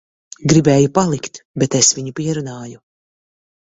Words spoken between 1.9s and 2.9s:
viņu pierunāju.